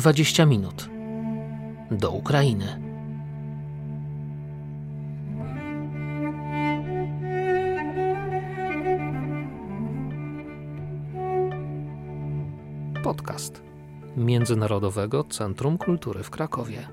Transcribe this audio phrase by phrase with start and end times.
[0.00, 0.90] 20 minut
[1.90, 2.80] do Ukrainy.
[13.02, 13.62] Podcast
[14.16, 16.88] Międzynarodowego Centrum Kultury w Krakowie.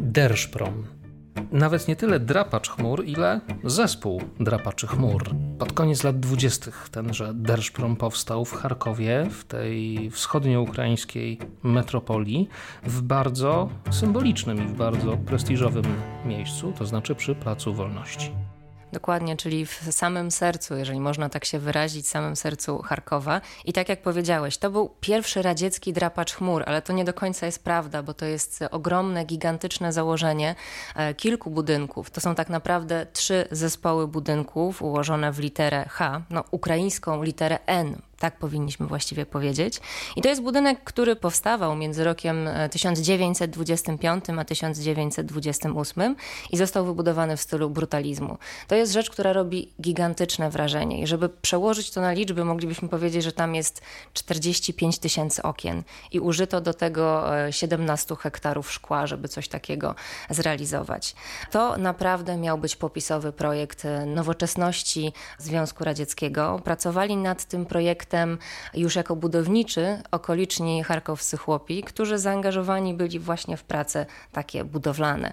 [0.00, 0.86] Derszprom
[1.52, 5.49] nawet nie tyle drapacz chmur, ile zespół drapaczy chmur.
[5.60, 12.48] Pod koniec lat dwudziestych tenże Derszprom powstał w Charkowie, w tej wschodnioukraińskiej metropolii,
[12.82, 15.84] w bardzo symbolicznym i w bardzo prestiżowym
[16.24, 18.32] miejscu, to znaczy przy Placu Wolności.
[18.92, 23.40] Dokładnie, czyli w samym sercu, jeżeli można tak się wyrazić, samym sercu Charkowa.
[23.64, 27.46] I tak jak powiedziałeś, to był pierwszy radziecki drapacz chmur, ale to nie do końca
[27.46, 30.54] jest prawda, bo to jest ogromne, gigantyczne założenie
[30.96, 32.10] e, kilku budynków.
[32.10, 38.02] To są tak naprawdę trzy zespoły budynków ułożone w literę H, no ukraińską literę N,
[38.20, 39.80] tak powinniśmy właściwie powiedzieć.
[40.16, 46.16] I to jest budynek, który powstawał między rokiem 1925 e, a 1928
[46.50, 48.38] i został wybudowany w stylu brutalizmu.
[48.68, 51.02] To jest rzecz, która robi gigantyczne wrażenie.
[51.02, 53.82] I żeby przełożyć to na liczby, moglibyśmy powiedzieć, że tam jest
[54.12, 55.82] 45 tysięcy okien
[56.12, 59.94] i użyto do tego 17 e, hektarów szkła, żeby coś takiego
[60.30, 61.14] zrealizować.
[61.50, 66.60] To naprawdę miał być popisowy projekt e, nowoczesności Związku Radzieckiego.
[66.64, 68.38] Pracowali nad tym projektem projektem
[68.74, 75.32] już jako budowniczy okoliczni charkowscy chłopi, którzy zaangażowani byli właśnie w prace takie budowlane.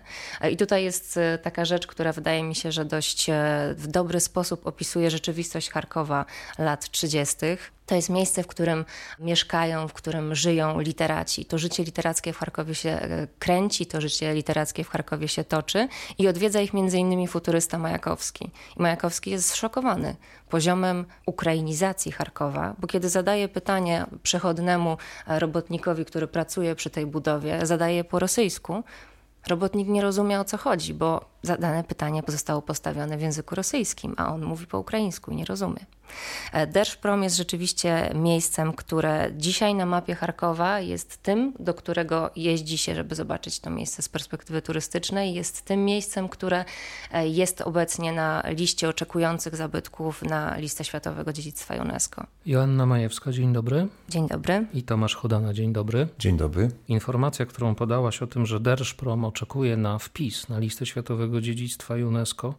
[0.51, 3.33] I tutaj jest e, taka rzecz, która wydaje mi się, że dość e,
[3.77, 6.25] w dobry sposób opisuje rzeczywistość Charkowa
[6.57, 7.35] lat 30.
[7.87, 8.85] To jest miejsce, w którym
[9.19, 11.45] mieszkają, w którym żyją literaci.
[11.45, 15.87] To życie literackie w Charkowie się e, kręci, to życie literackie w Charkowie się toczy
[16.17, 17.27] i odwiedza ich m.in.
[17.27, 18.51] futurysta Majakowski.
[18.77, 20.15] I Majakowski jest zszokowany
[20.49, 24.97] poziomem ukrainizacji Charkowa, bo kiedy zadaje pytanie przechodnemu
[25.27, 28.83] robotnikowi, który pracuje przy tej budowie, zadaje po rosyjsku,
[29.47, 34.33] robotnik nie rozumie o co chodzi, bo zadane pytanie zostało postawione w języku rosyjskim, a
[34.33, 35.85] on mówi po ukraińsku i nie rozumie.
[36.53, 42.77] E, Derszprom jest rzeczywiście miejscem, które dzisiaj na mapie Charkowa jest tym, do którego jeździ
[42.77, 45.33] się, żeby zobaczyć to miejsce z perspektywy turystycznej.
[45.33, 46.65] Jest tym miejscem, które
[47.11, 52.25] e, jest obecnie na liście oczekujących zabytków na listę Światowego Dziedzictwa UNESCO.
[52.45, 53.87] Joanna Majewska, dzień dobry.
[54.09, 54.65] Dzień dobry.
[54.73, 56.07] I Tomasz Chodana, dzień dobry.
[56.19, 56.71] Dzień dobry.
[56.87, 62.53] Informacja, którą podałaś o tym, że Derszprom oczekuje na wpis na listę Światowego Dziedzictwa UNESCO,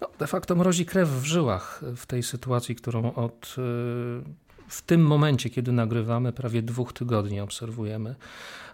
[0.00, 5.06] no, de facto mrozi krew w żyłach w tej sytuacji, którą od y, w tym
[5.06, 8.14] momencie, kiedy nagrywamy, prawie dwóch tygodni obserwujemy.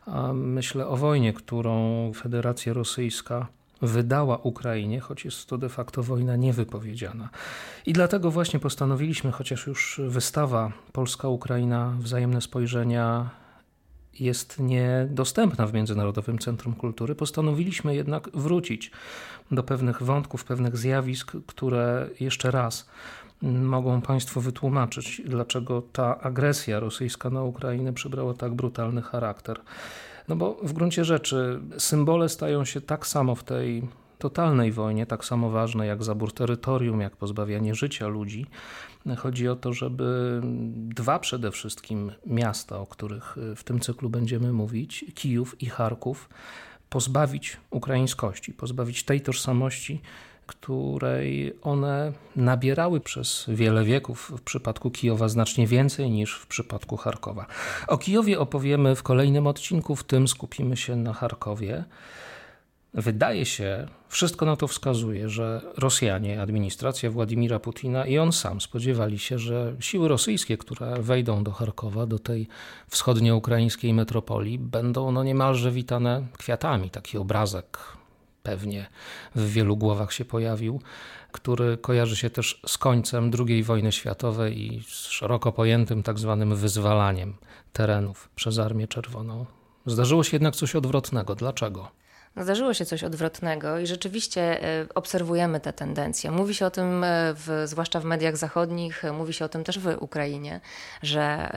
[0.06, 3.46] A myślę o wojnie, którą Federacja Rosyjska
[3.82, 7.28] wydała Ukrainie, choć jest to de facto wojna niewypowiedziana.
[7.86, 13.30] I dlatego właśnie postanowiliśmy, chociaż już wystawa Polska-Ukraina, wzajemne spojrzenia
[14.18, 18.90] jest niedostępna w Międzynarodowym Centrum Kultury, postanowiliśmy jednak wrócić
[19.50, 22.86] do pewnych wątków, pewnych zjawisk, które jeszcze raz
[23.42, 29.60] mogą Państwo wytłumaczyć, dlaczego ta agresja rosyjska na Ukrainę przybrała tak brutalny charakter.
[30.28, 33.88] No bo w gruncie rzeczy symbole stają się tak samo w tej
[34.20, 38.46] totalnej wojnie, tak samo ważne jak zabór terytorium, jak pozbawianie życia ludzi.
[39.18, 40.40] Chodzi o to, żeby
[40.74, 46.28] dwa przede wszystkim miasta, o których w tym cyklu będziemy mówić, Kijów i Charków,
[46.90, 50.00] pozbawić ukraińskości, pozbawić tej tożsamości,
[50.46, 57.46] której one nabierały przez wiele wieków, w przypadku Kijowa znacznie więcej niż w przypadku Charkowa.
[57.88, 61.84] O Kijowie opowiemy w kolejnym odcinku, w tym skupimy się na Charkowie.
[62.94, 69.18] Wydaje się, wszystko na to wskazuje, że Rosjanie, administracja Władimira Putina i on sam spodziewali
[69.18, 72.48] się, że siły rosyjskie, które wejdą do Charkowa, do tej
[72.88, 76.90] wschodnioukraińskiej metropolii, będą no niemalże witane kwiatami.
[76.90, 77.78] Taki obrazek
[78.42, 78.86] pewnie
[79.34, 80.80] w wielu głowach się pojawił,
[81.32, 86.56] który kojarzy się też z końcem II wojny światowej i z szeroko pojętym tak zwanym
[86.56, 87.34] wyzwalaniem
[87.72, 89.46] terenów przez Armię Czerwoną.
[89.86, 91.34] Zdarzyło się jednak coś odwrotnego.
[91.34, 91.99] Dlaczego?
[92.36, 96.30] Zdarzyło się coś odwrotnego i rzeczywiście e, obserwujemy te tendencje.
[96.30, 99.64] Mówi się o tym, e, w, zwłaszcza w mediach zachodnich, e, mówi się o tym
[99.64, 100.60] też w Ukrainie,
[101.02, 101.50] że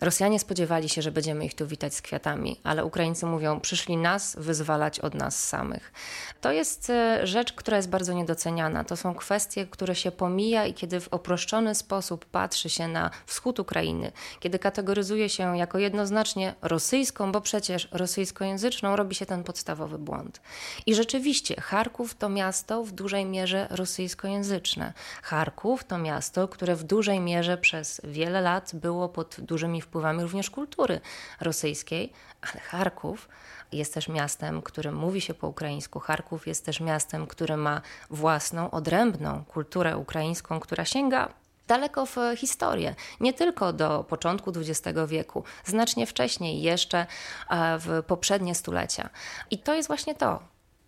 [0.00, 4.36] Rosjanie spodziewali się, że będziemy ich tu witać z kwiatami, ale Ukraińcy mówią, przyszli nas
[4.38, 5.92] wyzwalać od nas samych.
[6.40, 8.84] To jest rzecz, która jest bardzo niedoceniana.
[8.84, 13.60] To są kwestie, które się pomija i kiedy w uproszczony sposób patrzy się na wschód
[13.60, 20.40] Ukrainy, kiedy kategoryzuje się jako jednoznacznie rosyjską, bo przecież rosyjskojęzyczną, robi się ten podstawowy błąd.
[20.86, 24.92] I rzeczywiście Charków to miasto w dużej mierze rosyjskojęzyczne.
[25.22, 30.50] Charków to miasto, które w dużej mierze przez wiele lat było pod dużymi wpływami również
[30.50, 31.00] kultury
[31.40, 33.28] rosyjskiej, ale Charków
[33.72, 36.00] jest też miastem, którym mówi się po ukraińsku.
[36.00, 37.80] Charków jest też miastem, które ma
[38.10, 41.28] własną, odrębną kulturę ukraińską, która sięga
[41.68, 47.06] daleko w historię, nie tylko do początku XX wieku, znacznie wcześniej, jeszcze
[47.50, 49.10] e, w poprzednie stulecia.
[49.50, 50.42] I to jest właśnie to.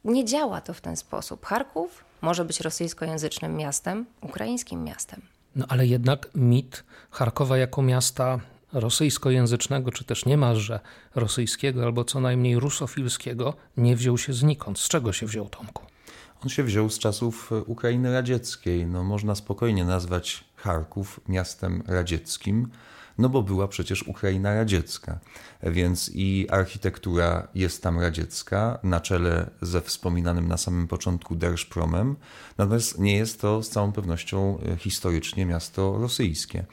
[0.04, 1.46] Nie działa to w ten sposób.
[1.46, 5.22] Charków może być rosyjskojęzycznym miastem, ukraińskim miastem.
[5.56, 8.40] No ale jednak mit Charkowa jako miasta
[8.72, 10.80] rosyjskojęzycznego, czy też niemalże
[11.14, 14.78] rosyjskiego, albo co najmniej rusofilskiego, nie wziął się znikąd.
[14.78, 15.82] Z czego się wziął Tomku?
[16.42, 18.86] On się wziął z czasów Ukrainy radzieckiej.
[18.86, 22.68] No, można spokojnie nazwać Charków miastem radzieckim,
[23.18, 25.18] no bo była przecież Ukraina radziecka,
[25.62, 32.16] więc i architektura jest tam radziecka, na czele ze wspominanym na samym początku Derszpromem,
[32.58, 36.64] natomiast nie jest to z całą pewnością historycznie miasto rosyjskie.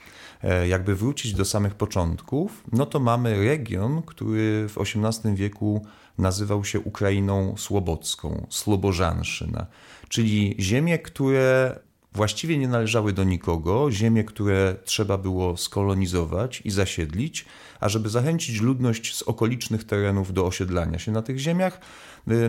[0.44, 5.86] E, jakby wrócić do samych początków, no to mamy region, który w XVIII wieku
[6.18, 9.66] nazywał się Ukrainą Słobocką, Slobożanszyna,
[10.10, 11.80] czyli ziemie, które
[12.18, 17.46] właściwie nie należały do nikogo, ziemie, które trzeba było skolonizować i zasiedlić,
[17.80, 21.81] a żeby zachęcić ludność z okolicznych terenów do osiedlania się na tych ziemiach,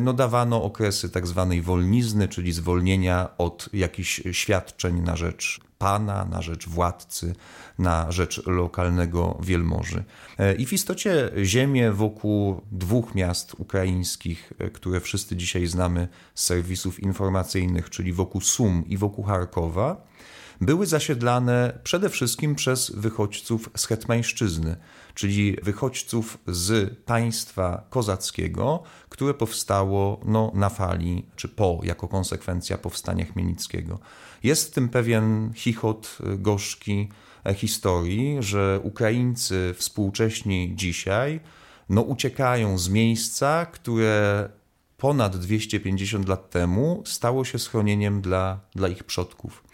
[0.00, 6.42] no dawano okresy tak zwanej wolnizny, czyli zwolnienia od jakichś świadczeń na rzecz pana, na
[6.42, 7.34] rzecz władcy,
[7.78, 10.04] na rzecz lokalnego wielmoży.
[10.38, 16.44] E, I w istocie ziemię wokół dwóch miast ukraińskich, e, które wszyscy dzisiaj znamy z
[16.44, 20.08] serwisów informacyjnych, czyli wokół Sum i wokół Charkowa,
[20.60, 24.76] były zasiedlane przede wszystkim przez wychodźców z hetmańszczyzny,
[25.18, 33.24] czyli wychodźców z państwa kozackiego, które powstało no, na fali, czy po, jako konsekwencja powstania
[33.24, 33.98] chmielnickiego.
[34.42, 37.08] Jest w tym pewien chichot y, gorzki
[37.46, 41.40] e, historii, że Ukraińcy współcześni dzisiaj
[41.88, 44.48] no, uciekają z miejsca, które
[44.96, 49.67] ponad 250 lat temu stało się schronieniem dla, dla ich przodków.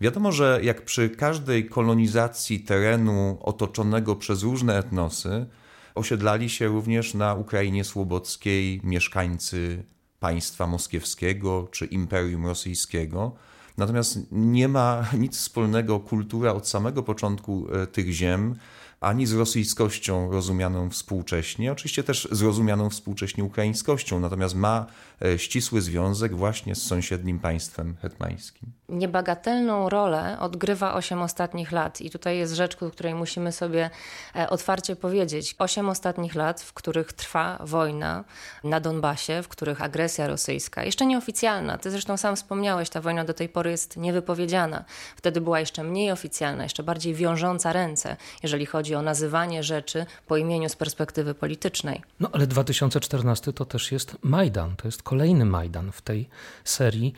[0.00, 5.46] Wiadomo, że jak przy każdej kolonizacji terenu otoczonego przez różne etnosy,
[5.94, 9.84] osiedlali się również na Ukrainie Słobockiej mieszkańcy
[10.20, 13.32] państwa moskiewskiego czy Imperium Rosyjskiego.
[13.78, 18.54] Natomiast nie ma nic wspólnego kultura od samego początku e, tych ziem
[19.04, 24.86] ani z rosyjskością rozumianą współcześnie, oczywiście też zrozumianą współcześnie ukraińskością, natomiast ma
[25.22, 28.72] e, ścisły związek właśnie z sąsiednim państwem hetmańskim.
[28.88, 33.90] Niebagatelną rolę odgrywa osiem ostatnich lat i tutaj jest rzecz, o której musimy sobie
[34.36, 35.54] e, otwarcie powiedzieć.
[35.58, 38.24] Osiem ostatnich lat, w których trwa wojna
[38.64, 43.34] na Donbasie, w których agresja rosyjska, jeszcze nieoficjalna, ty zresztą sam wspomniałeś, ta wojna do
[43.34, 44.84] tej pory jest niewypowiedziana.
[45.16, 50.36] Wtedy była jeszcze mniej oficjalna, jeszcze bardziej wiążąca ręce, jeżeli chodzi o nazywanie rzeczy po
[50.36, 52.02] imieniu z perspektywy politycznej.
[52.20, 56.28] No ale 2014 to też jest Majdan, to jest kolejny Majdan w tej
[56.64, 57.14] serii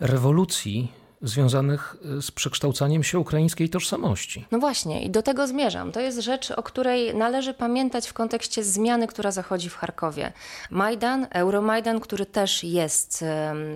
[0.00, 0.92] rewolucji
[1.28, 4.46] związanych e, z przekształcaniem się ukraińskiej tożsamości.
[4.50, 5.92] No właśnie, i do tego zmierzam.
[5.92, 10.32] To jest rzecz, o której należy pamiętać w kontekście zmiany, która zachodzi w Charkowie.
[10.70, 13.24] Majdan, Euromajdan, który też jest,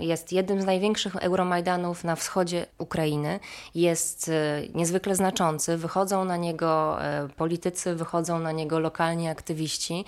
[0.00, 3.40] jest jednym z największych Euromajdanów na wschodzie Ukrainy,
[3.74, 5.76] jest e, niezwykle znaczący.
[5.76, 10.04] Wychodzą na niego e, politycy, wychodzą na niego lokalni aktywiści,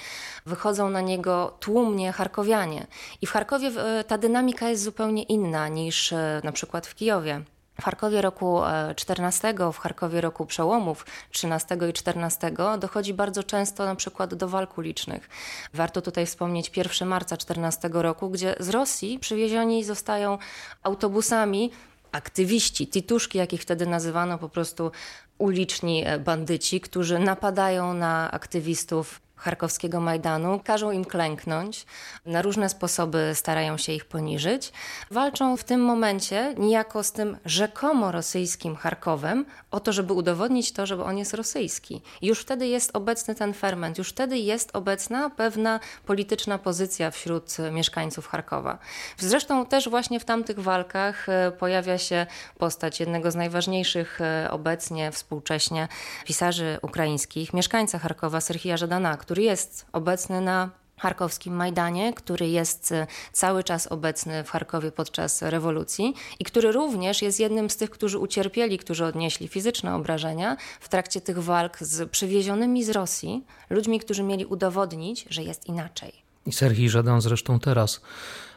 [0.46, 2.86] wychodzą na niego tłumnie Charkowianie.
[3.22, 3.70] I w Charkowie
[4.06, 6.14] ta dynamika jest zupełnie inna niż
[6.44, 7.31] na przykład w Kijowie.
[7.80, 8.60] W Charkowie roku
[8.96, 14.48] 14, e, w Charkowie roku przełomów 13 i 14 dochodzi bardzo często na przykład do
[14.48, 15.28] walk ulicznych.
[15.74, 20.38] Warto tutaj wspomnieć 1 marca 14 roku, gdzie z Rosji przywiezioni zostają
[20.82, 21.70] autobusami
[22.12, 24.90] aktywiści, tituszki, jakich wtedy nazywano po prostu
[25.38, 31.86] uliczni e, bandyci, którzy napadają na aktywistów charkowskiego Majdanu, każą im klęknąć,
[32.26, 34.72] na różne sposoby starają się ich poniżyć.
[35.10, 40.86] Walczą w tym momencie niejako z tym rzekomo rosyjskim Charkowem o to, żeby udowodnić to,
[40.86, 42.02] że on jest rosyjski.
[42.22, 48.26] Już wtedy jest obecny ten ferment, już wtedy jest obecna pewna polityczna pozycja wśród mieszkańców
[48.26, 48.78] Charkowa.
[49.18, 52.26] Zresztą też właśnie w tamtych walkach e, pojawia się
[52.58, 55.88] postać jednego z najważniejszych e, obecnie współcześnie
[56.24, 63.06] pisarzy ukraińskich, mieszkańca Charkowa, Serhija Żadana, który jest obecny na charkowskim Majdanie, który jest e,
[63.32, 68.18] cały czas obecny w Charkowie podczas rewolucji i który również jest jednym z tych, którzy
[68.18, 74.22] ucierpieli, którzy odnieśli fizyczne obrażenia w trakcie tych walk z przywiezionymi z Rosji ludźmi, którzy
[74.22, 76.12] mieli udowodnić, że jest inaczej.
[76.46, 78.00] I Serhii Żadan zresztą teraz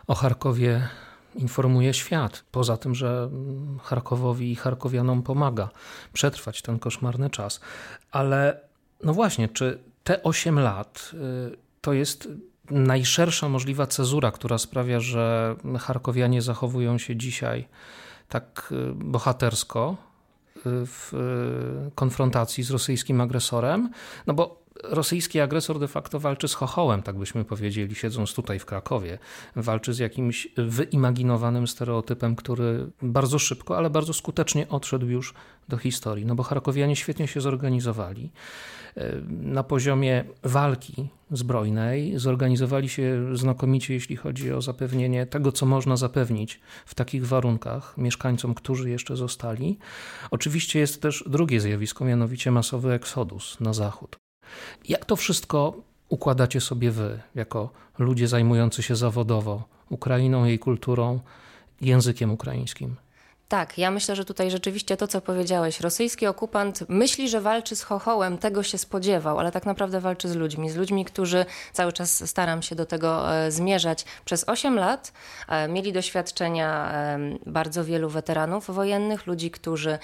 [0.08, 0.88] o Charkowie
[1.36, 2.44] informuje świat.
[2.51, 3.29] Poza tym, że
[3.84, 5.70] Charkowowi i Charkowianom pomaga
[6.13, 7.60] przetrwać ten koszmarny czas.
[8.12, 8.60] Ale
[9.03, 12.29] no właśnie, czy te 8 lat y, to jest
[12.71, 17.67] najszersza możliwa cezura, która sprawia, że Charkowianie zachowują się dzisiaj
[18.29, 19.97] tak y, bohatersko
[20.57, 21.13] y, w
[21.95, 23.89] konfrontacji z rosyjskim agresorem?
[24.27, 28.65] No bo rosyjski agresor de facto walczy z chochołem, tak byśmy powiedzieli, siedząc tutaj w
[28.65, 29.17] Krakowie.
[29.55, 35.34] Walczy z jakimś wyimaginowanym stereotypem, który bardzo szybko, ale bardzo skutecznie odszedł już
[35.70, 36.25] do historii.
[36.25, 38.32] No bo Charkowianie świetnie się zorganizowali.
[39.29, 46.60] Na poziomie walki zbrojnej zorganizowali się znakomicie, jeśli chodzi o zapewnienie tego, co można zapewnić
[46.86, 49.77] w takich warunkach mieszkańcom, którzy jeszcze zostali.
[50.32, 54.25] Oczywiście jest też drugie zjawisko, mianowicie masowy eksodus na zachód.
[54.89, 55.73] Jak to wszystko
[56.09, 61.19] układacie sobie wy, jako ludzie zajmujący się zawodowo Ukrainą, jej kulturą,
[61.81, 62.95] językiem ukraińskim?
[63.47, 67.83] Tak, ja myślę, że tutaj rzeczywiście to, co powiedziałeś, rosyjski okupant myśli, że walczy z
[67.83, 72.29] chochołem, tego się spodziewał, ale tak naprawdę walczy z ludźmi, z ludźmi, którzy cały czas
[72.29, 74.05] staram się do tego e, zmierzać.
[74.25, 75.13] Przez 8 lat
[75.47, 79.99] e, mieli doświadczenia e, bardzo wielu weteranów wojennych, ludzi, którzy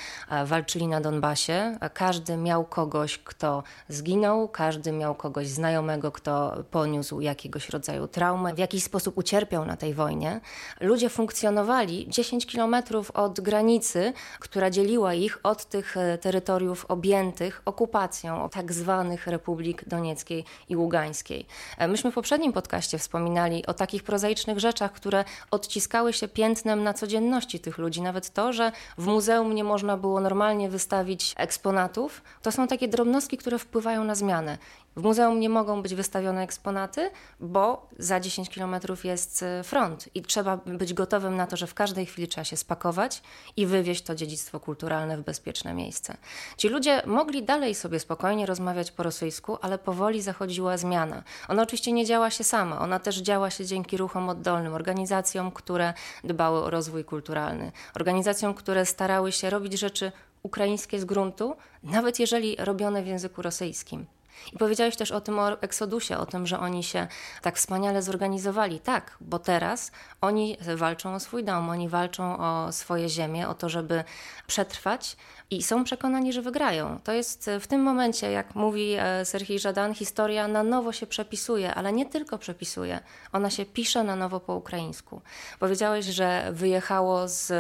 [0.46, 1.78] walczyli na Donbasie.
[1.94, 8.58] Każdy miał kogoś, kto zginął, każdy miał kogoś znajomego, kto poniósł jakiegoś rodzaju traumę, w
[8.58, 10.42] jakiś sposób ucierpiał na tej wojnie.
[10.80, 17.62] Ludzie funkcjonowali 10 kilometrów od od granicy, która dzieliła ich od tych e, terytoriów objętych
[17.66, 21.46] okupacją tak zwanych Republik Donieckiej i Ługańskiej.
[21.78, 26.94] E, myśmy w poprzednim podcaście wspominali o takich prozaicznych rzeczach, które odciskały się piętnem na
[26.94, 28.02] codzienności tych ludzi.
[28.02, 33.38] Nawet to, że w muzeum nie można było normalnie wystawić eksponatów, to są takie drobnostki,
[33.38, 34.58] które wpływają na zmianę.
[34.96, 40.22] W muzeum nie mogą być wystawione eksponaty, bo za 10 kilometrów jest y, front i
[40.22, 43.21] trzeba być gotowym na to, że w każdej chwili trzeba się spakować
[43.58, 46.18] i wywieźć to dziedzictwo kulturalne w bezpieczne miejsce.
[46.58, 51.24] Ci ludzie mogli dalej sobie spokojnie rozmawiać po rosyjsku, ale powoli zachodziła zmiana.
[51.48, 55.94] Ona oczywiście nie działa się sama, ona też działa się dzięki ruchom oddolnym, organizacjom, które
[56.24, 60.12] dbały o rozwój kulturalny, organizacjom, które starały się robić rzeczy
[60.44, 64.06] ukraińskie z gruntu, nawet jeżeli robione w języku rosyjskim.
[64.54, 67.08] I powiedziałeś też o tym o Eksodusie, o tym, że oni się
[67.42, 68.80] tak wspaniale zorganizowali.
[68.80, 73.70] Tak, bo teraz oni walczą o swój dom, oni walczą o swoje ziemię, o to,
[73.70, 74.04] żeby
[74.48, 75.18] przetrwać
[75.52, 77.00] i są przekonani, że wygrają.
[77.04, 81.76] To jest w tym momencie, jak mówi e, Serhii Żadan, historia na nowo się przepisuje,
[81.76, 83.00] ale nie tylko przepisuje,
[83.34, 85.22] ona się pisze na nowo po ukraińsku.
[85.60, 87.52] Powiedziałeś, że wyjechało z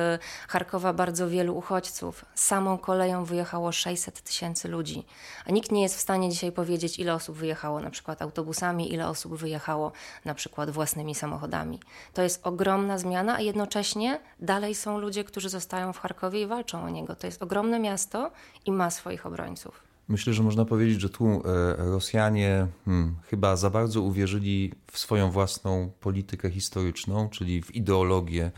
[0.48, 2.26] Charkowa bardzo wielu uchodźców.
[2.36, 5.06] Samą koleją wyjechało 600 tysięcy ludzi.
[5.46, 9.08] A nikt nie jest w stanie dzisiaj powiedzieć, ile osób wyjechało na przykład autobusami, ile
[9.08, 9.92] osób wyjechało
[10.26, 11.80] na przykład własnymi samochodami.
[12.14, 16.84] To jest ogromna zmiana, a jednocześnie dalej są ludzie, którzy zostają w Charkowie i walczą
[16.84, 17.16] o niego.
[17.16, 18.32] To jest ogromne miasto
[18.66, 19.92] i ma swoich obrońców.
[20.08, 21.42] Myślę, że można powiedzieć, że tu e,
[21.78, 28.52] Rosjanie hmm, chyba za bardzo uwierzyli w swoją własną politykę historyczną, czyli w ideologię,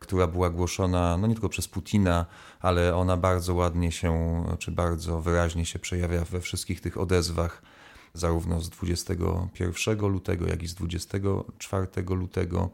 [0.00, 2.26] która była głoszona no nie tylko przez Putina,
[2.60, 7.62] ale ona bardzo ładnie się, czy bardzo wyraźnie się przejawia we wszystkich tych odezwach,
[8.14, 12.70] zarówno z 21 lutego, jak i z 24 lutego.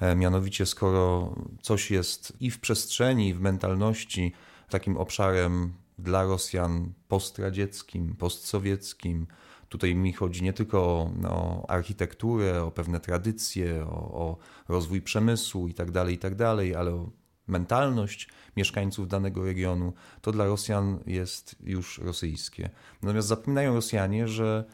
[0.00, 4.32] E, mianowicie, skoro coś jest i w przestrzeni, i w mentalności,
[4.68, 9.26] takim obszarem dla Rosjan postradzieckim, postsowieckim.
[9.68, 15.68] Tutaj mi chodzi nie tylko o no, architekturę, o pewne tradycje, o, o rozwój przemysłu
[15.68, 17.10] itd., tak itd., tak ale o
[17.46, 22.70] mentalność mieszkańców danego regionu, to dla Rosjan jest już rosyjskie.
[23.02, 24.64] Natomiast zapominają Rosjanie, że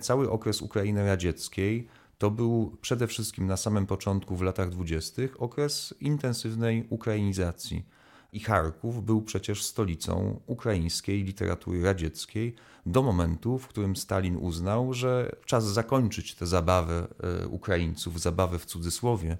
[0.00, 1.88] cały okres Ukrainy radzieckiej
[2.18, 7.84] to był przede wszystkim na samym początku, w latach dwudziestych, okres intensywnej ukrainizacji
[8.32, 12.54] i Charków był przecież stolicą ukraińskiej literatury radzieckiej
[12.86, 17.06] do momentu, w którym Stalin uznał, że czas zakończyć tę zabawę
[17.42, 19.36] e, Ukraińców, zabawę w cudzysłowie,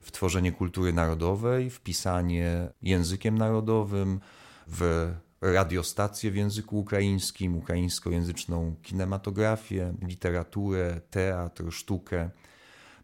[0.00, 4.20] w tworzenie kultury narodowej, w pisanie językiem narodowym,
[4.68, 12.30] w radiostację w języku ukraińskim, ukraińskojęzyczną kinematografię, literaturę, teatr, sztukę.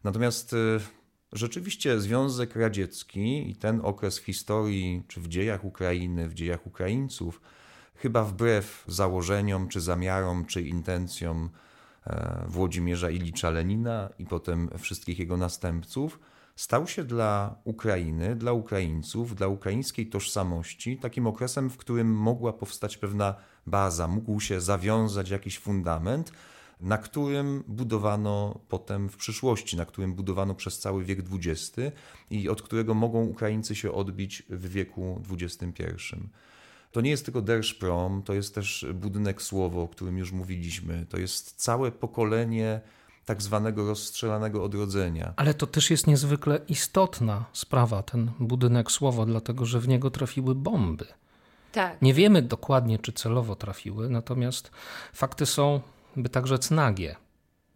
[0.03, 0.98] Natomiast e,
[1.33, 7.41] Rzeczywiście Związek Radziecki i ten okres w historii, czy w dziejach Ukrainy, w dziejach Ukraińców,
[7.95, 11.49] chyba wbrew założeniom, czy zamiarom, czy intencjom
[12.07, 16.19] e, Włodzimierza Ilicza Lenina i potem wszystkich jego następców,
[16.55, 22.97] stał się dla Ukrainy, dla Ukraińców, dla ukraińskiej tożsamości takim okresem, w którym mogła powstać
[22.97, 23.35] pewna
[23.67, 26.31] baza, mógł się zawiązać jakiś fundament,
[26.79, 31.93] na którym budowano potem w przyszłości, na którym budowano przez cały wiek XX
[32.29, 35.83] i od którego mogą Ukraińcy się odbić w wieku XXI.
[36.91, 41.05] To nie jest tylko Derszprom, to jest też budynek Słowo, o którym już mówiliśmy.
[41.09, 42.81] To jest całe pokolenie
[43.25, 45.33] tak zwanego rozstrzelanego odrodzenia.
[45.35, 50.55] Ale to też jest niezwykle istotna sprawa, ten budynek Słowo, dlatego że w niego trafiły
[50.55, 51.05] bomby.
[51.71, 52.01] Tak.
[52.01, 54.71] Nie wiemy dokładnie, czy celowo trafiły, natomiast
[55.13, 55.81] fakty są
[56.15, 57.15] by także cnagie.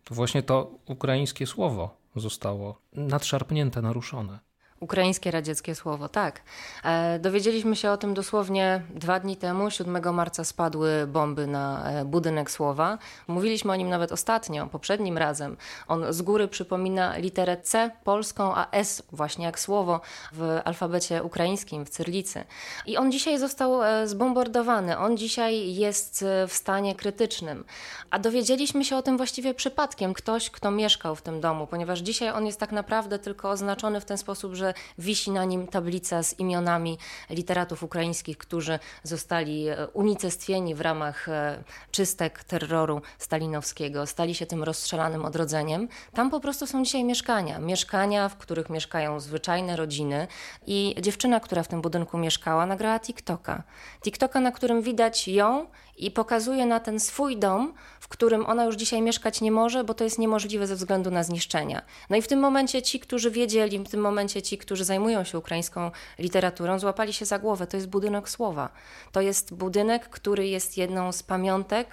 [0.03, 4.39] To właśnie to ukraińskie słowo zostało nadszarpnięte, naruszone.
[4.83, 6.41] Ukraińskie radzieckie słowo, tak.
[6.83, 9.69] E, dowiedzieliśmy się o tym dosłownie dwa dni temu.
[9.69, 12.97] 7 marca spadły bomby na e, budynek słowa.
[13.27, 15.57] Mówiliśmy o nim nawet ostatnio, poprzednim razem.
[15.87, 21.85] On z góry przypomina literę C polską, a S właśnie jak słowo w alfabecie ukraińskim,
[21.85, 22.43] w cyrlicy.
[22.85, 24.97] I on dzisiaj został e, zbombardowany.
[24.97, 27.63] On dzisiaj jest w stanie krytycznym.
[28.09, 30.13] A dowiedzieliśmy się o tym właściwie przypadkiem.
[30.13, 34.05] Ktoś, kto mieszkał w tym domu, ponieważ dzisiaj on jest tak naprawdę tylko oznaczony w
[34.05, 36.97] ten sposób, że wisi na nim tablica z imionami
[37.29, 44.63] literatów ukraińskich, którzy zostali e, unicestwieni w ramach e, czystek terroru stalinowskiego, stali się tym
[44.63, 45.87] rozstrzelanym odrodzeniem.
[46.13, 47.59] Tam po prostu są dzisiaj mieszkania.
[47.59, 50.27] Mieszkania, w których mieszkają zwyczajne rodziny
[50.67, 53.63] i dziewczyna, która w tym budynku mieszkała, nagrała TikToka.
[54.01, 58.75] TikToka, na którym widać ją i pokazuje na ten swój dom, w którym ona już
[58.75, 61.81] dzisiaj mieszkać nie może, bo to jest niemożliwe ze względu na zniszczenia.
[62.09, 65.37] No i w tym momencie ci, którzy wiedzieli, w tym momencie ci, którzy zajmują się
[65.37, 67.67] ukraińską literaturą, złapali się za głowę.
[67.67, 68.69] To jest budynek słowa.
[69.11, 71.87] To jest budynek, który jest jedną z pamiątek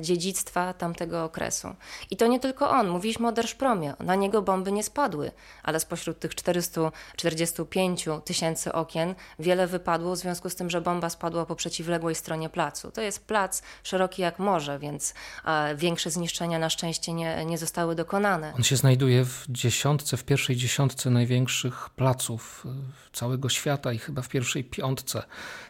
[0.00, 1.68] dziedzictwa tamtego okresu.
[2.10, 2.88] I to nie tylko on.
[2.88, 3.94] Mówiliśmy o Derszpromie.
[4.00, 5.30] Na niego bomby nie spadły,
[5.62, 11.46] ale spośród tych 445 tysięcy okien wiele wypadło w związku z tym, że bomba spadła
[11.46, 12.90] po przeciwległej stronie placu.
[12.90, 17.94] To jest plac szeroki jak morze, więc e, większe zniszczenia na szczęście nie, nie zostały
[17.94, 18.52] dokonane.
[18.56, 22.68] On się znajduje w dziesiątce, w pierwszej dziesiątce największych placów e,
[23.12, 25.22] całego świata i chyba w pierwszej piątce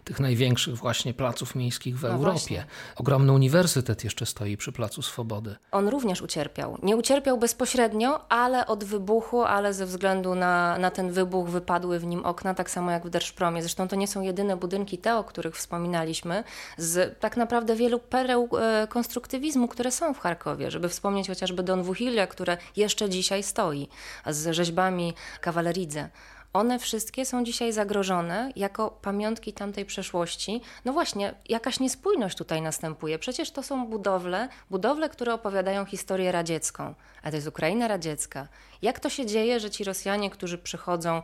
[0.04, 2.30] tych największych właśnie placów miejskich w no Europie.
[2.30, 2.66] Właśnie.
[2.96, 5.56] Ogromny uniwersytet jeszcze stoi przy Placu Swobody.
[5.72, 6.78] On również ucierpiał.
[6.82, 12.06] Nie ucierpiał bezpośrednio, ale od wybuchu, ale ze względu na, na ten wybuch wypadły w
[12.06, 13.62] nim okna, tak samo jak w Derszpromie.
[13.62, 16.44] Zresztą to nie są jedyne budynki te, o których wspominaliśmy,
[16.76, 21.82] z tak naprawdę wielu pereł e, konstruktywizmu, które są w Charkowie, żeby wspomnieć chociażby Don
[21.82, 23.88] Wuhilia, które jeszcze dzisiaj stoi,
[24.26, 26.08] z rzeźbami kawaleridze.
[26.52, 30.60] One wszystkie są dzisiaj zagrożone jako pamiątki tamtej przeszłości.
[30.84, 33.18] No właśnie, jakaś niespójność tutaj następuje.
[33.18, 38.48] Przecież to są budowle, budowle, które opowiadają historię radziecką, a to jest Ukraina radziecka.
[38.82, 41.22] Jak to się dzieje, że ci Rosjanie, którzy przychodzą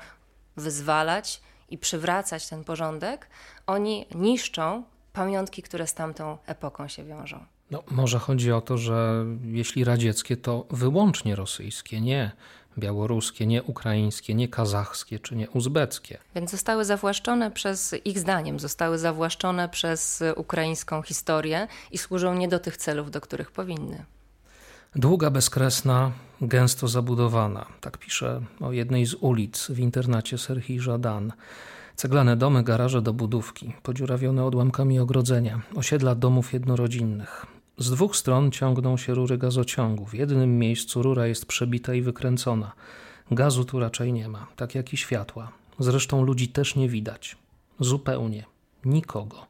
[0.57, 3.29] wyzwalać i przywracać ten porządek,
[3.67, 7.45] oni niszczą pamiątki, które z tamtą epoką się wiążą?
[7.71, 12.31] No, może chodzi o to, że jeśli radzieckie, to wyłącznie rosyjskie, nie
[12.79, 16.19] białoruskie, nie ukraińskie, nie kazachskie czy nie uzbeckie.
[16.35, 22.59] Więc zostały zawłaszczone przez, ich zdaniem, zostały zawłaszczone przez ukraińską historię i służą nie do
[22.59, 24.05] tych celów, do których powinny.
[24.97, 27.67] Długa, bezkresna, gęsto zabudowana.
[27.81, 31.33] Tak pisze o jednej z ulic w internacie Serhii Żadan.
[31.97, 37.47] Ceglane domy, garaże do budówki, podziurawione odłamkami ogrodzenia, osiedla domów jednorodzinnych.
[37.79, 40.07] Z dwóch stron ciągną się rury gazociągu.
[40.07, 42.73] W jednym miejscu rura jest przebita i wykręcona.
[43.31, 45.53] Gazu tu raczej nie ma, tak jak i światła.
[45.79, 47.37] Zresztą ludzi też nie widać.
[47.81, 48.45] Zupełnie.
[48.85, 49.47] Nikogo.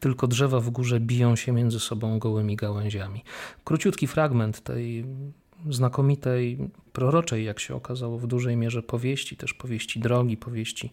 [0.00, 3.24] Tylko drzewa w górze biją się między sobą gołymi gałęziami.
[3.64, 5.04] Króciutki fragment tej
[5.70, 6.58] znakomitej,
[6.92, 10.90] proroczej, jak się okazało, w dużej mierze powieści, też powieści drogi, powieści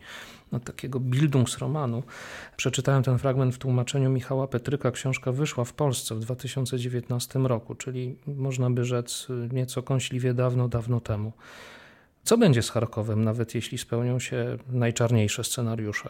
[0.51, 2.03] no, takiego Bildungsromanu.
[2.57, 4.91] Przeczytałem ten fragment w tłumaczeniu Michała Petryka.
[4.91, 10.99] Książka wyszła w Polsce w 2019 roku, czyli można by rzec nieco kąśliwie dawno, dawno
[10.99, 11.31] temu.
[12.23, 16.09] Co będzie z Charkowem, nawet jeśli spełnią się najczarniejsze scenariusze?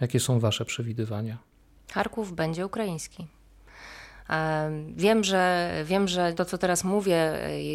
[0.00, 1.38] Jakie są Wasze przewidywania?
[1.92, 3.26] Charków będzie ukraiński.
[4.96, 7.32] Wiem że, wiem, że to, co teraz mówię,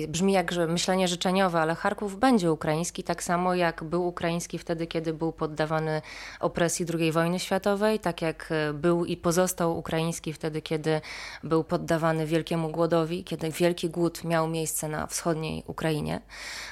[0.07, 5.13] brzmi jak myślenie życzeniowe, ale Charków będzie ukraiński, tak samo jak był ukraiński wtedy, kiedy
[5.13, 6.01] był poddawany
[6.39, 11.01] opresji II wojny światowej, tak jak był i pozostał ukraiński wtedy, kiedy
[11.43, 16.21] był poddawany wielkiemu głodowi, kiedy wielki głód miał miejsce na wschodniej Ukrainie.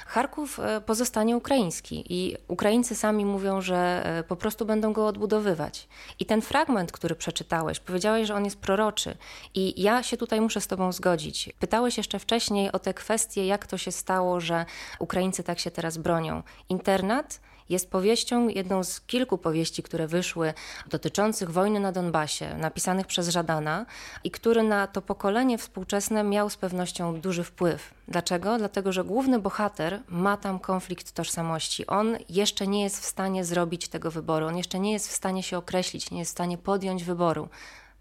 [0.06, 5.88] Charków e, pozostanie ukraiński i Ukraińcy sami mówią, że e, po prostu będą go odbudowywać.
[6.18, 9.16] I ten fragment, który przeczytałeś, powiedziałeś, że on jest proroczy
[9.54, 11.50] i ja się tutaj muszę z Tobą zgodzić.
[11.58, 14.66] Pytałeś jeszcze wcześniej o te kwestie, jak to się stało, że
[14.98, 16.42] Ukraińcy tak się teraz bronią.
[16.68, 20.54] Internat jest powieścią, jedną z kilku powieści, które wyszły
[20.86, 23.86] dotyczących wojny na Donbasie, napisanych przez Żadana
[24.24, 27.94] i który na to pokolenie współczesne miał z pewnością duży wpływ.
[28.08, 28.58] Dlaczego?
[28.58, 31.86] Dlatego, że główny bohater ma tam konflikt tożsamości.
[31.86, 35.42] On jeszcze nie jest w stanie zrobić tego wyboru, on jeszcze nie jest w stanie
[35.42, 37.48] się określić, nie jest w stanie podjąć wyboru.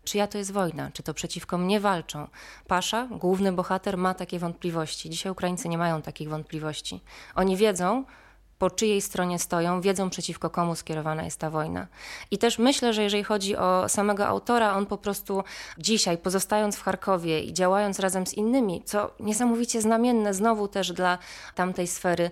[0.03, 0.91] Czyja to jest wojna?
[0.93, 2.27] Czy to przeciwko mnie walczą?
[2.67, 5.09] Pasza, główny bohater, ma takie wątpliwości.
[5.09, 7.01] Dzisiaj Ukraińcy nie mają takich wątpliwości.
[7.35, 8.05] Oni wiedzą,
[8.61, 11.87] po czyjej stronie stoją, wiedzą przeciwko komu skierowana jest ta wojna.
[12.31, 15.43] I też myślę, że jeżeli chodzi o samego autora, on po prostu
[15.77, 21.17] dzisiaj, pozostając w Charkowie i działając razem z innymi, co niesamowicie znamienne znowu też dla
[21.55, 22.31] tamtej sfery,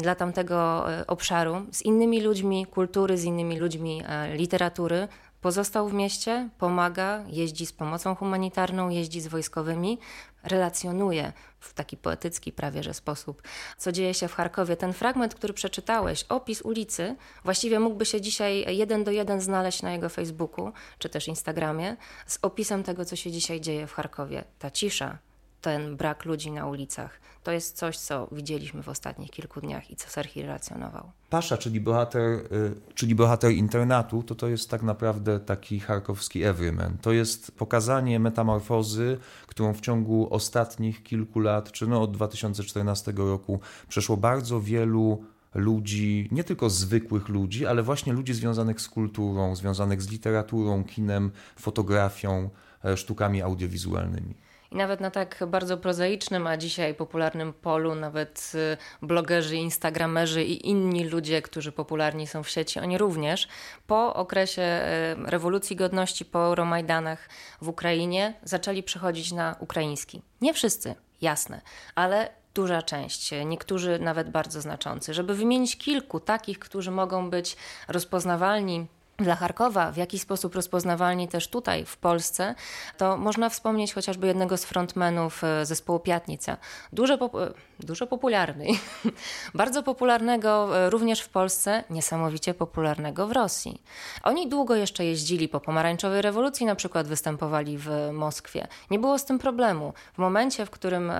[0.00, 5.08] dla tamtego e, obszaru, z innymi ludźmi kultury, z innymi ludźmi e, literatury,
[5.42, 9.98] Pozostał w mieście, pomaga, jeździ z pomocą humanitarną, jeździ z wojskowymi,
[10.44, 13.42] relacjonuje w taki poetycki prawie że sposób,
[13.78, 14.76] co dzieje się w Charkowie.
[14.76, 19.92] Ten fragment, który przeczytałeś, opis ulicy, właściwie mógłby się dzisiaj jeden do jeden znaleźć na
[19.92, 24.44] jego Facebooku czy też Instagramie z opisem tego, co się dzisiaj dzieje w Charkowie.
[24.58, 25.18] Ta cisza,
[25.62, 27.20] ten brak ludzi na ulicach.
[27.42, 31.10] To jest coś, co widzieliśmy w ostatnich kilku dniach i co Serhi relacjonował.
[31.30, 36.98] Pasza, czyli bohater, y, czyli bohater internatu, to to jest tak naprawdę taki charkowski everyman.
[36.98, 43.60] To jest pokazanie metamorfozy, którą w ciągu ostatnich kilku lat, czy no od 2014 roku
[43.88, 50.02] przeszło bardzo wielu ludzi, nie tylko zwykłych ludzi, ale właśnie ludzi związanych z kulturą, związanych
[50.02, 52.50] z literaturą, kinem, fotografią,
[52.84, 54.34] e, sztukami audiowizualnymi.
[54.72, 60.68] I nawet na tak bardzo prozaicznym, a dzisiaj popularnym polu, nawet y, blogerzy, instagramerzy i
[60.68, 63.48] inni ludzie, którzy popularni są w sieci, oni również
[63.86, 67.28] po okresie y, rewolucji godności, po Euromajdanach
[67.62, 70.22] w Ukrainie zaczęli przechodzić na ukraiński.
[70.40, 71.60] Nie wszyscy, jasne,
[71.94, 75.14] ale duża część, niektórzy nawet bardzo znaczący.
[75.14, 77.56] Żeby wymienić kilku takich, którzy mogą być
[77.88, 78.86] rozpoznawalni
[79.22, 82.54] dla Charkowa, w jaki sposób rozpoznawalni też tutaj w Polsce,
[82.98, 86.56] to można wspomnieć chociażby jednego z frontmenów e, zespołu Piatnica.
[86.92, 88.66] Dużo, pop e, dużo popularny,
[89.54, 93.82] bardzo popularnego e, również w Polsce, niesamowicie popularnego w Rosji.
[94.22, 98.68] Oni długo jeszcze jeździli po pomarańczowej rewolucji, na przykład występowali w Moskwie.
[98.90, 99.92] Nie było z tym problemu.
[100.14, 101.12] W momencie, w którym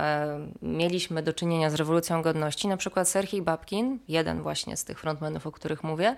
[0.61, 5.47] mieliśmy do czynienia z rewolucją godności, na przykład Serhii Babkin, jeden właśnie z tych frontmenów,
[5.47, 6.15] o których mówię,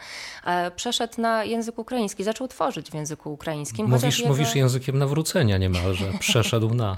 [0.76, 3.88] przeszedł na język język ukraiński, zaczął tworzyć w języku ukraińskim.
[3.88, 4.29] Mówisz, jego...
[4.29, 6.97] mówisz językiem nawrócenia niemalże, przeszedł na.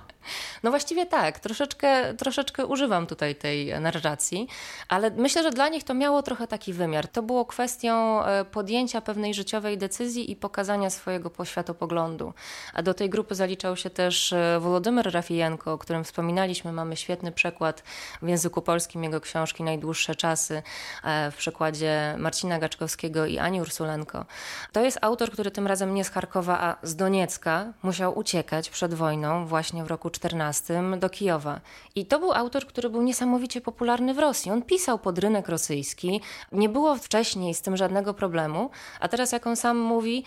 [0.63, 4.47] No właściwie tak, troszeczkę, troszeczkę używam tutaj tej narracji,
[4.89, 7.07] ale myślę, że dla nich to miało trochę taki wymiar.
[7.07, 12.33] To było kwestią e, podjęcia pewnej życiowej decyzji i pokazania swojego poświatopoglądu.
[12.73, 16.71] A do tej grupy zaliczał się też e, Wolodymyr Rafijenko, o którym wspominaliśmy.
[16.71, 17.83] Mamy świetny przekład
[18.21, 20.63] w języku polskim jego książki Najdłuższe czasy
[21.03, 24.25] e, w przekładzie Marcina Gaczkowskiego i Ani Ursulenko.
[24.71, 28.93] To jest autor, który tym razem nie z Charkowa, a z Doniecka musiał uciekać przed
[28.93, 31.61] wojną właśnie w roku 14 do Kijowa.
[31.95, 34.51] I to był autor, który był niesamowicie popularny w Rosji.
[34.51, 39.47] On pisał pod rynek rosyjski, nie było wcześniej z tym żadnego problemu, a teraz jak
[39.47, 40.23] on sam mówi,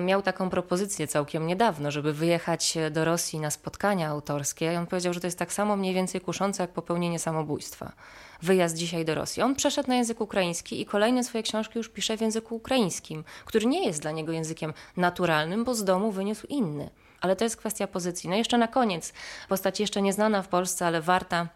[0.00, 4.72] miał taką propozycję całkiem niedawno, żeby wyjechać do Rosji na spotkania autorskie.
[4.72, 7.92] I on powiedział, że to jest tak samo mniej więcej kuszące jak popełnienie samobójstwa
[8.42, 9.42] wyjazd dzisiaj do Rosji.
[9.42, 13.66] On przeszedł na język ukraiński i kolejne swoje książki już pisze w języku ukraińskim, który
[13.66, 16.90] nie jest dla niego językiem naturalnym, bo z domu wyniósł inny.
[17.20, 18.30] Ale to jest kwestia pozycji.
[18.30, 19.12] No jeszcze na koniec,
[19.48, 21.48] postać jeszcze nieznana w Polsce, ale warta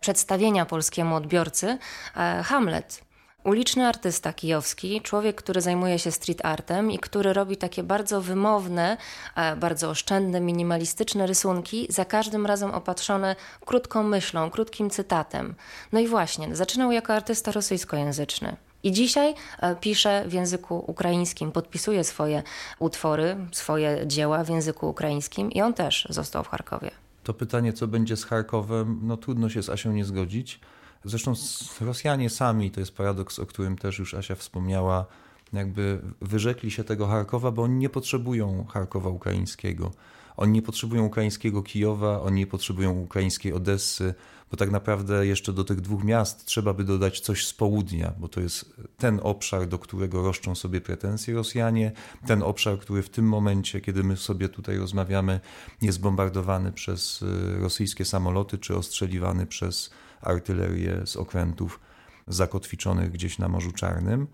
[0.00, 1.78] przedstawienia polskiemu odbiorcy,
[2.16, 3.05] e, Hamlet
[3.46, 8.96] uliczny artysta kijowski, człowiek, który zajmuje się street artem i który robi takie bardzo wymowne,
[9.36, 15.54] e, bardzo oszczędne, minimalistyczne rysunki, za każdym razem opatrzone krótką myślą, krótkim cytatem.
[15.92, 18.56] No i właśnie, zaczynał jako artysta rosyjskojęzyczny.
[18.82, 22.42] I dzisiaj e, pisze w języku ukraińskim, podpisuje swoje
[22.78, 26.90] utwory, swoje dzieła w języku ukraińskim i on też został w Charkowie.
[27.24, 30.60] To pytanie, co będzie z Charkowem, no trudno się z Asią nie zgodzić.
[31.06, 31.32] Zresztą
[31.80, 35.06] Rosjanie sami, to jest paradoks, o którym też już Asia wspomniała,
[35.52, 39.90] jakby wyrzekli się tego Charkowa, bo oni nie potrzebują Charkowa ukraińskiego.
[40.36, 44.14] Oni nie potrzebują ukraińskiego Kijowa, oni nie potrzebują ukraińskiej Odessy,
[44.50, 48.28] bo tak naprawdę jeszcze do tych dwóch miast trzeba by dodać coś z południa, bo
[48.28, 51.92] to jest ten obszar, do którego roszczą sobie pretensje Rosjanie,
[52.26, 55.40] ten obszar, który w tym momencie, kiedy my sobie tutaj rozmawiamy,
[55.82, 61.80] jest bombardowany przez y, rosyjskie samoloty, czy ostrzeliwany przez artylerię z okrętów
[62.26, 64.26] zakotwiczonych gdzieś na Morzu Czarnym.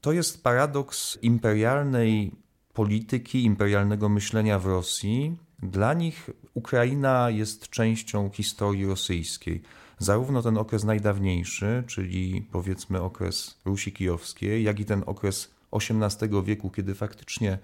[0.00, 2.32] To jest paradoks imperialnej
[2.72, 5.36] polityki, imperialnego myślenia w Rosji.
[5.62, 9.62] Dla nich Ukraina jest częścią historii rosyjskiej.
[9.98, 16.70] zarówno ten okres najdawniejszy, czyli powiedzmy okres Rusi Kijowskiej, jak i ten okres XVIII wieku,
[16.70, 17.58] kiedy faktycznie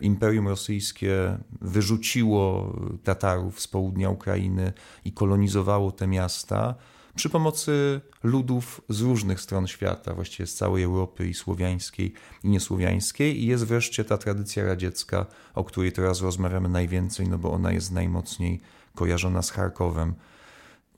[0.00, 2.72] Imperium Rosyjskie wyrzuciło
[3.04, 4.72] Tatarów z południa Ukrainy
[5.04, 6.74] i kolonizowało te miasta
[7.14, 12.12] przy pomocy ludów z różnych stron świata, właściwie z całej Europy i słowiańskiej
[12.44, 13.42] i niesłowiańskiej.
[13.42, 17.92] I jest wreszcie ta tradycja radziecka, o której teraz rozmawiamy najwięcej, no bo ona jest
[17.92, 18.60] najmocniej
[18.94, 20.14] kojarzona z Charkowem.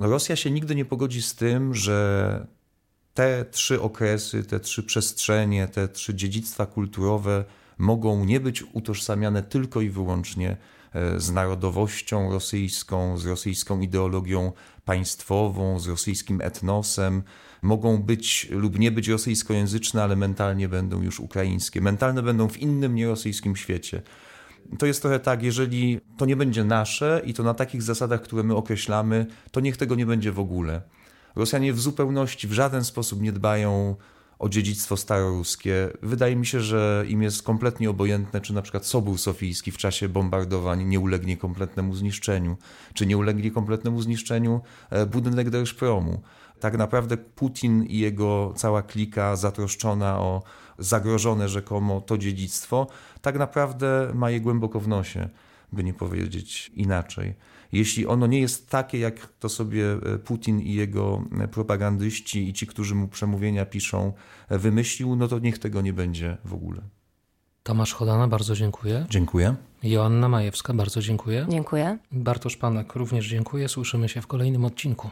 [0.01, 2.47] No Rosja się nigdy nie pogodzi z tym, że
[3.15, 7.45] te trzy okresy, te trzy przestrzenie, te trzy dziedzictwa kulturowe
[7.81, 10.57] mogą nie być utożsamiane tylko i wyłącznie
[10.93, 14.53] e, z narodowością rosyjską, z rosyjską ideologią
[14.85, 17.23] państwową, z rosyjskim etnosem.
[17.63, 21.81] Mogą być lub nie być rosyjskojęzyczne, ale mentalnie będą już ukraińskie.
[21.81, 24.03] Mentalne będą w innym, nierosyjskim świecie.
[24.79, 28.43] To jest trochę tak, jeżeli to nie będzie nasze i to na takich zasadach, które
[28.43, 30.83] my określamy, to niech tego nie będzie w ogóle.
[31.37, 33.97] Rosjanie w zupełności, w żaden sposób nie dbają
[34.41, 35.89] o dziedzictwo staroruskie.
[36.03, 40.09] Wydaje mi się, że im jest kompletnie obojętne, czy na przykład Sobór Sofijski w czasie
[40.09, 42.57] bombardowań nie ulegnie kompletnemu zniszczeniu,
[42.95, 46.21] czy nie ulegnie kompletnemu zniszczeniu e, budynek Derszpromu.
[46.61, 50.43] Tak naprawdę Putin i jego cała klika zatroszczona o
[50.79, 52.87] zagrożone rzekomo to dziedzictwo,
[53.23, 55.29] tak naprawdę ma je głęboko w nosie,
[55.73, 57.35] by nie powiedzieć inaczej.
[57.73, 62.53] Jeśli ono nie jest takie, jak to sobie e, Putin i jego e, propagandyści i
[62.53, 64.13] ci, którzy mu przemówienia piszą,
[64.49, 66.83] e, wymyślił, no to niech tego nie będzie w ogóle.
[67.63, 69.07] Tomasz Chodana, bardzo dziękuję.
[69.11, 69.55] Dziękuję.
[69.83, 71.47] Joanna Majewska, bardzo dziękuję.
[71.49, 71.99] Dziękuję.
[72.13, 73.69] Bartosz Panek, również dziękuję.
[73.69, 75.11] Słyszymy się w kolejnym odcinku.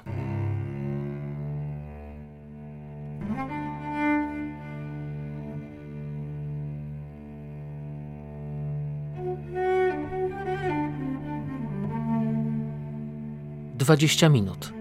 [13.89, 14.73] Dwadzieścia minut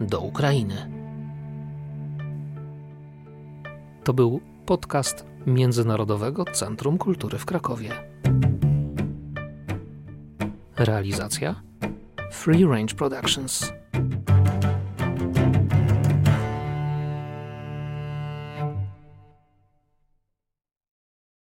[0.00, 0.90] do Ukrainy.
[4.04, 7.90] To był podcast Międzynarodowego Centrum Kultury w Krakowie.
[10.76, 11.62] Realizacja
[12.32, 13.72] Free Range Productions.